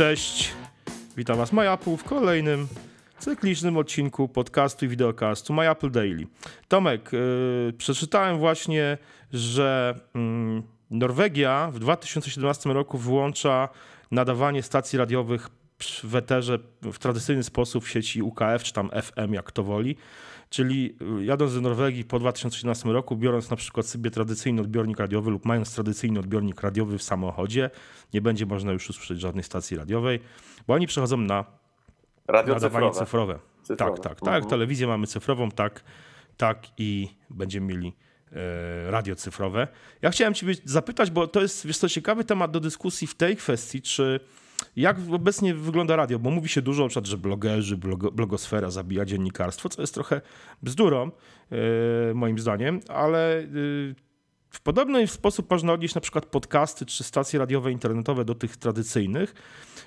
[0.00, 0.52] Cześć,
[1.16, 2.68] witam Was MyApple w kolejnym
[3.18, 6.26] cyklicznym odcinku podcastu i wideokastu MyApple Daily.
[6.68, 8.98] Tomek, yy, przeczytałem właśnie,
[9.32, 10.20] że yy,
[10.90, 13.68] Norwegia w 2017 roku wyłącza
[14.10, 15.48] nadawanie stacji radiowych
[16.04, 19.96] w eterze w tradycyjny sposób w sieci UKF, czy tam FM, jak to woli.
[20.50, 25.30] Czyli y, jadąc do Norwegii po 2017 roku, biorąc na przykład sobie tradycyjny odbiornik radiowy
[25.30, 27.70] lub mając tradycyjny odbiornik radiowy w samochodzie,
[28.14, 30.20] nie będzie można już usłyszeć żadnej stacji radiowej,
[30.66, 31.44] bo oni przechodzą na
[32.28, 33.38] Radio nadawanie cyfrowe.
[33.66, 33.96] cyfrowe.
[33.96, 34.20] Tak, tak.
[34.20, 34.50] Tak Mhm.
[34.50, 35.84] telewizję mamy cyfrową, tak,
[36.36, 37.92] tak i będziemy mieli
[38.32, 39.68] e, radio cyfrowe.
[40.02, 43.36] Ja chciałem ciebie zapytać, bo to jest, wiesz co, ciekawy temat do dyskusji w tej
[43.36, 44.20] kwestii, czy
[44.76, 49.04] jak obecnie wygląda radio, bo mówi się dużo, na przykład, że blogerzy, blogo, blogosfera zabija
[49.04, 50.20] dziennikarstwo, co jest trochę
[50.62, 51.10] bzdurą,
[52.10, 53.44] e, moim zdaniem, ale e,
[54.50, 59.34] w podobny sposób można odnieść na przykład podcasty czy stacje radiowe, internetowe do tych tradycyjnych.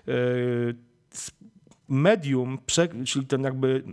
[0.08, 0.14] E,
[1.88, 2.58] Medium,
[3.05, 3.83] czyli ten jakby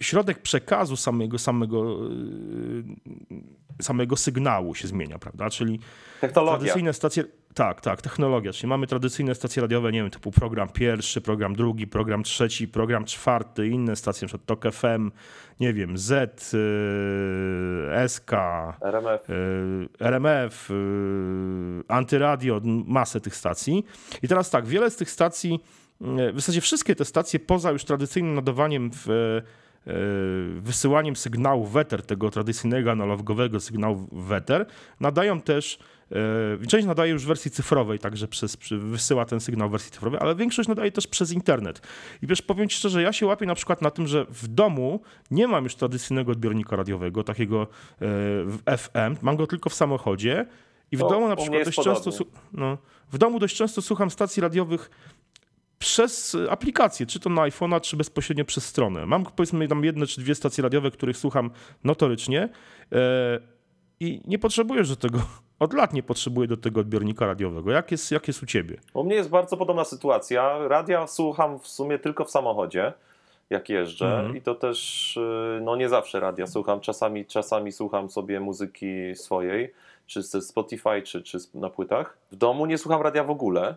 [0.00, 1.98] środek przekazu samego, samego,
[3.82, 5.50] samego sygnału się zmienia, prawda?
[5.50, 5.80] Czyli
[6.20, 6.58] Technologia.
[6.58, 7.24] tradycyjne stacje.
[7.54, 8.52] Tak, tak, technologia.
[8.52, 13.04] Czyli mamy tradycyjne stacje radiowe, nie wiem, typu program pierwszy, program drugi, program trzeci, program
[13.04, 14.44] czwarty, inne stacje, np.
[14.46, 15.10] TOK FM,
[15.60, 18.32] nie wiem, Z, y, SK,
[18.80, 19.30] RMF.
[19.30, 20.74] y, RMF, y,
[21.88, 23.84] Antyradio, masę tych stacji.
[24.22, 25.60] I teraz tak, wiele z tych stacji,
[26.02, 29.06] y, w zasadzie wszystkie te stacje, poza już tradycyjnym nadawaniem w
[30.60, 34.66] wysyłaniem sygnału w eter, tego tradycyjnego analogowego sygnału w eter,
[35.00, 35.78] nadają też,
[36.62, 40.20] y, część nadaje już w wersji cyfrowej, także przez, wysyła ten sygnał w wersji cyfrowej,
[40.22, 41.86] ale większość nadaje też przez internet.
[42.22, 45.00] I wiesz, powiem ci szczerze, ja się łapię na przykład na tym, że w domu
[45.30, 47.66] nie mam już tradycyjnego odbiornika radiowego, takiego
[48.00, 50.46] w FM, mam go tylko w samochodzie
[50.92, 52.18] i w To domu na przykład dość często, podobnie.
[52.18, 52.78] su- no,
[53.12, 54.90] w domu dość często słucham stacji radiowych
[55.84, 59.06] przez aplikację, czy to na iPhone'a, czy bezpośrednio przez stronę.
[59.06, 61.50] Mam powiedzmy tam jedne czy dwie stacje radiowe, których słucham
[61.84, 62.48] notorycznie
[62.92, 62.98] e,
[64.00, 65.18] i nie potrzebuję do tego,
[65.58, 67.70] od lat nie potrzebuję do tego odbiornika radiowego.
[67.70, 68.76] Jak jest, jak jest u ciebie?
[68.94, 70.58] U mnie jest bardzo podobna sytuacja.
[70.68, 72.92] Radia słucham w sumie tylko w samochodzie,
[73.50, 74.36] jak jeżdżę Mhm.
[74.36, 76.80] i to też y, no nie zawsze radia słucham.
[76.80, 79.72] Czasami, czasami słucham sobie muzyki swojej,
[80.06, 82.18] czy ze Spotify, czy, czy na płytach.
[82.32, 83.76] W domu nie słucham radia w ogóle.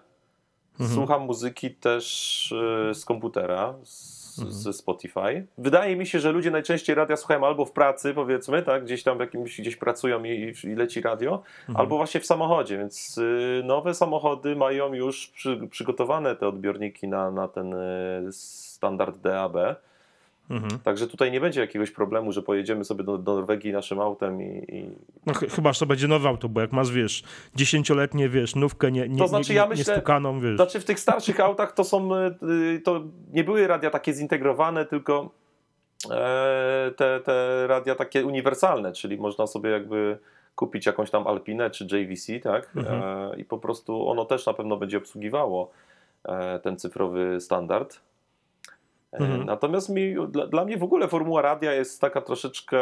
[0.80, 0.90] Mhm.
[0.96, 2.52] Słucham muzyki też
[2.92, 4.56] y, z komputera, z, Mhm.
[4.56, 5.46] ze Spotify.
[5.58, 9.18] Wydaje mi się, że ludzie najczęściej radia słuchają albo w pracy, powiedzmy, tak, gdzieś tam
[9.18, 11.78] w jakimś, gdzieś pracują i, i leci radio, Mhm.
[11.78, 17.32] albo właśnie w samochodzie, więc y, nowe samochody mają już przy, przygotowane te odbiorniki na,
[17.32, 19.54] na ten y, standard DAB.
[20.50, 20.80] Mhm.
[20.84, 24.66] Także tutaj nie będzie jakiegoś problemu, że pojedziemy sobie do, do Norwegii naszym autem i,
[24.76, 24.90] i
[25.26, 27.24] No, ch- chyba, że to będzie nowe auto, bo jak masz, wiesz,
[27.56, 30.56] dziesięcioletnie, wiesz, nówkę nie, nie, To znaczy, nie, ja nie, myślę- niestukaną, wiesz.
[30.56, 33.02] Znaczy w tych starszych autach to są, y, to
[33.34, 35.30] nie były radia takie zintegrowane, tylko
[36.12, 40.18] e, te, te radia takie uniwersalne, czyli można sobie jakby
[40.56, 42.70] kupić jakąś tam Alpinę czy JVC, tak?
[42.76, 43.02] Mhm.
[43.32, 45.72] E, I po prostu ono też na pewno będzie obsługiwało
[46.26, 48.00] e, ten cyfrowy standard.
[49.14, 49.46] E, Mhm.
[49.46, 52.78] Natomiast mi, dla, dla mnie w ogóle formuła radia jest taka troszeczkę.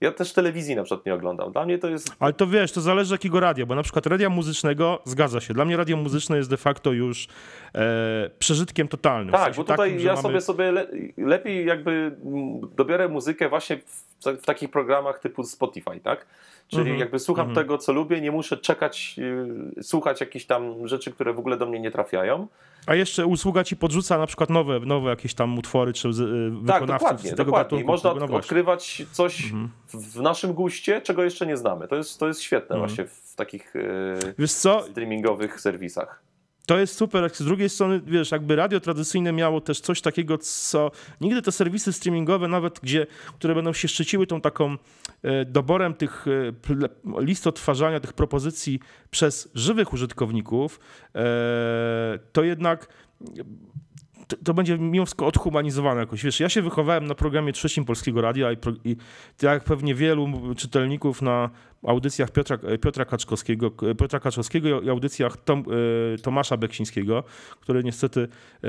[0.00, 1.52] Ja też telewizji na przykład nie oglądam.
[1.52, 4.30] Dla mnie to jest Ale to wiesz, to zależy jakiego radia, bo na przykład radia
[4.30, 7.28] muzycznego, zgadza się, dla mnie radio muzyczne jest de facto już
[7.74, 9.28] e, przeżytkiem totalnym.
[9.28, 10.86] W Tak, sensie bo tutaj takim, ja mamy- sobie sobie le,
[11.18, 11.90] lepiej jakby
[12.24, 16.26] mm, dobiorę muzykę właśnie w, w takich programach typu Spotify, tak?
[16.68, 17.64] Czyli Mhm, jakby słucham mhm.
[17.64, 19.16] tego, co lubię, nie muszę czekać,
[19.78, 22.46] y, słuchać jakichś tam rzeczy, które w ogóle do mnie nie trafiają.
[22.86, 26.12] A jeszcze usługa ci podrzuca na przykład nowe, nowe jakieś tam utwory czy y,
[26.66, 27.78] Tak, dokładnie, tego dokładnie.
[27.78, 27.86] I gatunku.
[27.92, 28.36] można właśnie.
[28.36, 29.68] odkrywać coś Mhm.
[29.88, 31.88] w, w naszym guście, czego jeszcze nie znamy.
[31.88, 36.22] To jest, to jest świetne właśnie w takich y, Wiesz co, streamingowych serwisach.
[36.70, 37.30] To jest super.
[37.34, 41.92] Z drugiej strony, wiesz, jakby radio tradycyjne miało też coś takiego, co nigdy te serwisy
[41.92, 43.06] streamingowe, nawet gdzie,
[43.38, 44.76] które będą się szczyciły tą taką
[45.22, 48.80] e, doborem tych e, list odtwarzania, tych propozycji
[49.10, 50.80] przez żywych użytkowników,
[51.14, 52.88] e, to jednak
[54.36, 56.24] to, będzie mimo wszystko odhumanizowane jakoś.
[56.24, 58.96] Wiesz, ja się wychowałem na programie trzecim Polskiego Radia i, i
[59.42, 61.50] jak pewnie wielu czytelników na
[61.86, 65.64] audycjach Piotra, Piotra Kaczkowskiego, Piotra Kaczkowskiego i audycjach Tom,
[66.14, 67.24] e, Tomasza Beksińskiego,
[67.60, 68.28] który niestety
[68.64, 68.68] e,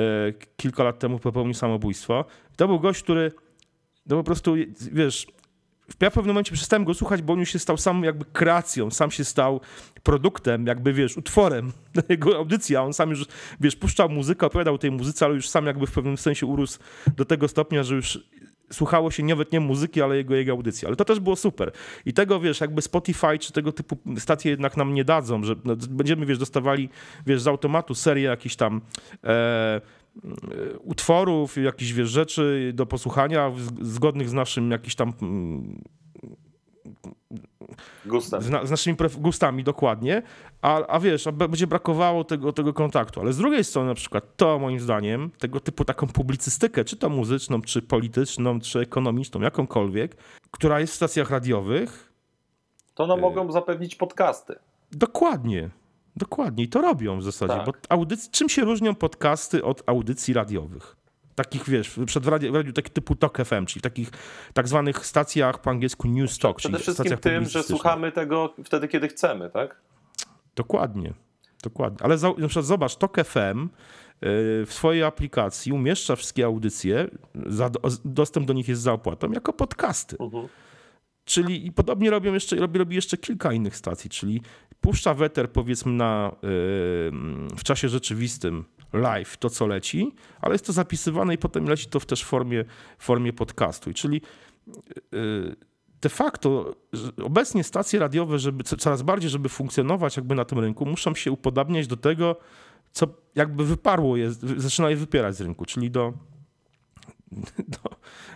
[0.57, 2.25] kilka lat temu popełnił samobójstwo.
[2.55, 3.31] To był gość, który
[4.05, 4.55] no po prostu,
[4.91, 5.27] wiesz,
[6.01, 8.91] ja w pewnym momencie przestałem go słuchać, bo on już się stał sam jakby kreacją,
[8.91, 9.61] sam się stał
[10.03, 11.71] produktem, jakby wiesz, utworem
[12.09, 12.83] jego audycja.
[12.83, 13.25] On sam już,
[13.59, 16.79] wiesz, puszczał muzykę, opowiadał tej muzyce, ale już sam jakby w pewnym sensie urósł
[17.17, 18.19] do tego stopnia, że już
[18.73, 20.88] słuchało się nawet nie muzyki, ale jego, jego audycji.
[20.88, 21.71] Ale to też było super.
[22.05, 25.75] I tego, wiesz, jakby Spotify czy tego typu stacje jednak nam nie dadzą, że no,
[25.89, 26.89] będziemy, wiesz, dostawali,
[27.25, 28.81] wiesz, z automatu serię jakichś tam
[29.23, 29.81] e,
[30.79, 35.83] utworów, jakichś, wiesz, rzeczy do posłuchania zgodnych z naszym jakiś tam mm,
[38.05, 38.41] Gustem.
[38.41, 40.21] Z, na, z, naszymi gustami, dokładnie,
[40.61, 43.21] a, a wiesz, a będzie brakowało tego, tego kontaktu.
[43.21, 47.09] Ale z drugiej strony, na przykład, to moim zdaniem, tego typu taką publicystykę, czy to
[47.09, 50.15] muzyczną, czy polityczną, czy ekonomiczną, jakąkolwiek,
[50.51, 52.13] która jest w stacjach radiowych.
[52.95, 54.55] To y mogą zapewnić podcasty.
[54.91, 55.69] Dokładnie.
[56.15, 56.63] Dokładnie.
[56.63, 57.53] I to robią w zasadzie.
[57.53, 57.65] Tak.
[57.65, 61.01] Bo audyc- czym się różnią podcasty od audycji radiowych?
[61.35, 64.11] takich, wiesz, przed radio, radio taki typu Talk FM, czyli w takich
[64.53, 66.57] tak zwanych stacjach po angielsku News Talk.
[66.57, 69.81] Przede wszystkim tym, że słuchamy tego wtedy, kiedy chcemy, tak?
[70.55, 71.13] Dokładnie.
[71.63, 71.97] Dokładnie.
[72.01, 73.67] Ale za, na przykład zobacz, Talk FM y,
[74.65, 77.07] w swojej aplikacji umieszcza wszystkie audycje,
[77.45, 77.69] za,
[78.05, 80.17] dostęp do nich jest za opłatą, jako podcasty.
[80.17, 80.43] Uh mhm.
[80.43, 80.49] -huh.
[81.31, 84.41] Czyli i podobnie robią jeszcze, robi, robi jeszcze kilka innych stacji, czyli
[84.81, 86.49] puszcza weter powiedzmy na, yy,
[87.57, 90.11] w czasie rzeczywistym live to, co leci,
[90.41, 92.65] ale jest to zapisywane i potem leci to w też formie,
[92.97, 93.93] formie podcastu.
[93.93, 94.21] Czyli
[95.11, 95.55] yy,
[96.01, 96.75] de facto
[97.23, 101.87] obecnie stacje radiowe, żeby coraz bardziej, żeby funkcjonować jakby na tym rynku, muszą się upodabniać
[101.87, 102.35] do tego,
[102.91, 106.13] co jakby wyparło je, zaczyna je wypierać z rynku, czyli do,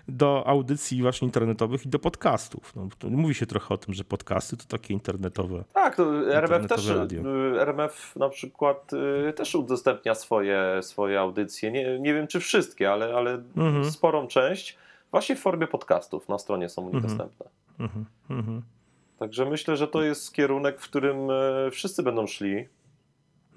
[0.07, 2.75] do audycji właśnie internetowych i do podcastów.
[2.75, 5.63] No, mówi się trochę o tym, że podcasty to takie internetowe.
[5.74, 7.22] Tak, to RMF też, radio.
[7.22, 8.92] Y, RMF na przykład
[9.30, 11.72] y, też udostępnia swoje, swoje audycje.
[11.72, 13.92] Nie, nie wiem czy wszystkie, ale, ale mhm.
[13.92, 14.78] sporą część
[15.12, 17.04] właśnie w formie podcastów na stronie są mhm.
[17.04, 17.46] dostępne.
[17.80, 18.06] Mhm.
[18.30, 18.62] mhm.
[19.19, 22.68] Także myślę, że to jest kierunek, w którym y, wszyscy będą szli.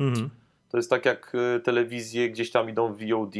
[0.01, 0.31] Mhm.
[0.71, 1.33] To jest tak jak
[1.65, 3.35] telewizje gdzieś tam idą w VOD,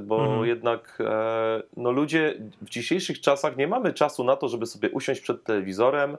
[0.00, 0.46] bo mhm.
[0.46, 5.20] jednak e, no ludzie w dzisiejszych czasach nie mamy czasu na to, żeby sobie usiąść
[5.20, 6.16] przed telewizorem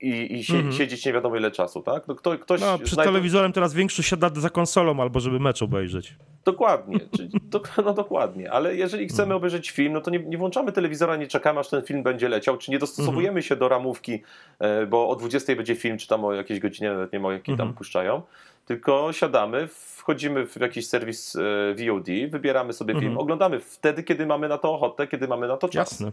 [0.00, 0.72] i, i sie, mhm.
[0.72, 2.08] siedzieć nie wiadomo ile czasu, tak?
[2.08, 6.14] No, kto, ktoś no, przed telewizorem teraz większość siada za konsolą albo żeby mecz obejrzeć.
[6.44, 9.36] Dokładnie, czyli, do, no dokładnie, ale jeżeli chcemy mhm.
[9.36, 12.56] obejrzeć film, no to nie, nie, włączamy telewizora, nie czekamy aż ten film będzie leciał,
[12.56, 13.42] czy nie dostosowujemy mhm.
[13.42, 14.22] się do ramówki,
[14.58, 17.56] e, bo o 20 będzie film, czy tam o jakiejś godzinie, nawet nie ma jakiej
[17.56, 17.76] tam mhm.
[17.76, 18.22] puszczają,
[18.64, 21.40] tylko siadamy, wchodzimy w jakiś serwis e,
[21.74, 23.18] VOD, wybieramy sobie film, mhm.
[23.18, 25.90] oglądamy wtedy, kiedy mamy na to ochotę, kiedy mamy na to czas.
[25.90, 26.12] Jasne.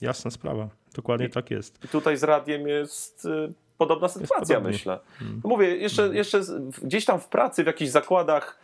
[0.00, 0.68] Jasna sprawa.
[0.94, 1.84] Dokładnie I, tak jest.
[1.84, 5.00] I tutaj z radiem jest e, podobna sytuacja, myślę.
[5.18, 5.40] Hmm.
[5.44, 6.16] Mówię, jeszcze, hmm.
[6.16, 6.40] jeszcze
[6.82, 8.58] gdzieś tam w pracy, w jakichś zakładach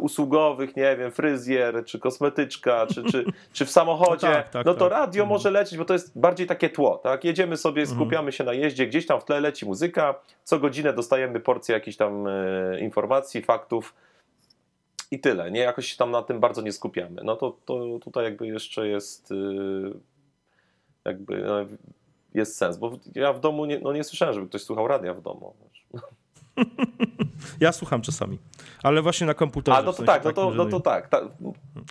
[0.00, 4.74] usługowych, nie wiem, fryzjer, czy kosmetyczka, czy, czy, czy w samochodzie, no, tak, tak, no
[4.74, 4.90] to tak.
[4.90, 5.28] radio hmm.
[5.28, 7.24] może lecieć, bo to jest bardziej takie tło, tak?
[7.24, 7.98] Jedziemy sobie, mhm.
[7.98, 10.14] skupiamy się na jeździe, gdzieś tam w tle leci muzyka,
[10.44, 13.94] co godzinę dostajemy porcję jakichś tam e, informacji, faktów
[15.10, 15.60] i tyle, nie?
[15.60, 17.22] Jakoś się tam na tym bardzo nie skupiamy.
[17.24, 19.30] No to, to tutaj jakby jeszcze jest...
[19.30, 19.34] Y,
[21.04, 21.54] jakby no,
[22.34, 25.20] jest sens, bo ja w domu nie, no nie słyszałem, żeby ktoś słuchał radia w
[25.20, 25.54] domu.
[27.60, 28.38] Ja słucham czasami,
[28.82, 29.78] ale właśnie na komputerze.
[29.78, 31.08] A, no to tak, no to, no to tak.
[31.08, 31.20] Ta...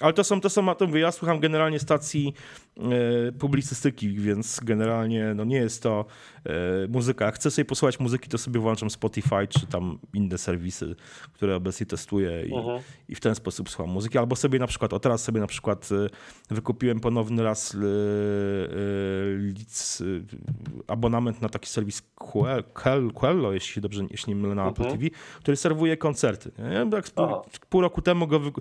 [0.02, 2.34] Ale to są, to są, to mówię, ja słucham generalnie stacji
[3.40, 6.06] publicystyki, więc generalnie no nie jest to
[6.46, 6.52] e,
[6.90, 7.26] muzyka.
[7.26, 10.96] Jak chcę sobie posłuchać muzyki, to sobie włączam Spotify czy tam inne serwisy,
[11.34, 12.80] które obecnie testuję i, mhm.
[13.10, 14.18] i w ten sposób słucham muzyki.
[14.18, 15.90] Albo sobie na przykład, o teraz sobie na przykład
[16.52, 17.82] e, wykupiłem ponowny raz e, e,
[19.38, 20.04] lic,
[20.88, 22.02] abonament na taki serwis
[23.14, 25.00] Quello, jeśli się dobrze jeśli nie mylę, na Apple mhm.
[25.00, 26.52] TV, który serwuje koncerty.
[26.58, 26.90] Nie?
[26.92, 27.28] Tak pół,
[27.70, 28.52] pół, roku temu go wy,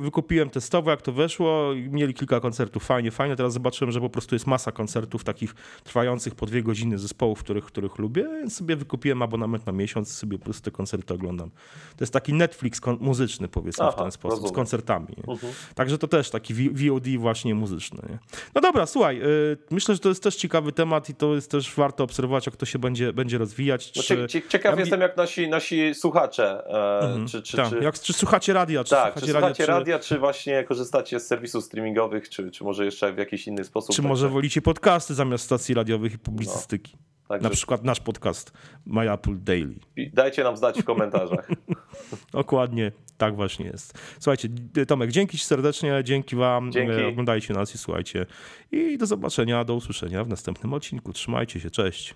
[0.00, 1.70] wykupiłem testowo, jak to weszło.
[1.90, 3.36] Mieli kilka koncertów, fajnie, fajnie.
[3.36, 5.54] Teraz zobaczyłem, że po prostu jest masa koncertów takich
[5.84, 10.38] trwających po dwie godziny zespołów, których, których lubię, więc sobie wykupiłem abonament na miesiąc, sobie
[10.38, 11.50] po prostu te koncerty oglądam.
[11.96, 14.52] To jest taki Netflix muzyczny, powiedzmy Aha, w ten sposób, rozumiem.
[14.52, 15.16] z koncertami.
[15.28, 15.52] Mhm.
[15.74, 18.02] Także to też taki VOD właśnie muzyczny.
[18.08, 18.18] Nie?
[18.54, 21.74] No dobra, słuchaj, y, myślę, że to jest też ciekawy temat i to jest też
[21.74, 23.92] warto obserwować, jak to się będzie, będzie rozwijać.
[23.96, 24.26] No, czy...
[24.48, 26.64] Ciekaw ja jestem, jak nasi, nasi słuchacze.
[26.66, 27.70] E, mhm, czy, czy, tak.
[27.70, 27.78] czy...
[27.78, 28.84] Jak, czy słuchacie radia?
[28.84, 30.18] Czy tak, słuchacie, czy słuchacie radia, radia, czy...
[30.18, 33.96] właśnie korzystacie z serwisów streamingowych, czy, czy może jeszcze w jakiś inny sposób?
[33.96, 34.32] Czy tak może tak?
[34.32, 36.92] wolicie podcasty zamiast stacji radiowych i publicystyki?
[36.96, 37.14] No.
[37.28, 37.48] Także...
[37.48, 38.52] Na przykład nasz podcast
[38.86, 39.74] My Apple Daily.
[40.12, 41.48] Dajcie nam znać w komentarzach.
[42.32, 43.98] Dokładnie, tak właśnie jest.
[44.20, 44.48] Słuchajcie,
[44.88, 46.72] Tomek, dzięki serdecznie, dzięki wam.
[46.72, 46.92] Dzięki.
[46.92, 48.26] E, oglądajcie nas i słuchajcie.
[48.72, 51.12] I do zobaczenia, do usłyszenia w następnym odcinku.
[51.12, 52.14] Trzymajcie się, cześć.